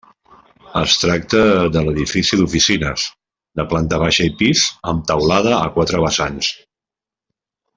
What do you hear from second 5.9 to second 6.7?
vessants.